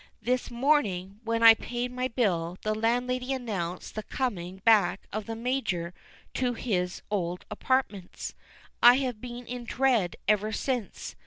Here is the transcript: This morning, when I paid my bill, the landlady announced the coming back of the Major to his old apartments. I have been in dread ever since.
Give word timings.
This 0.19 0.49
morning, 0.49 1.19
when 1.23 1.43
I 1.43 1.53
paid 1.53 1.91
my 1.91 2.07
bill, 2.07 2.57
the 2.63 2.73
landlady 2.73 3.33
announced 3.33 3.93
the 3.93 4.01
coming 4.01 4.57
back 4.65 5.05
of 5.13 5.27
the 5.27 5.35
Major 5.35 5.93
to 6.33 6.53
his 6.53 7.03
old 7.11 7.45
apartments. 7.51 8.33
I 8.81 8.95
have 8.95 9.21
been 9.21 9.45
in 9.45 9.63
dread 9.63 10.15
ever 10.27 10.51
since. 10.51 11.15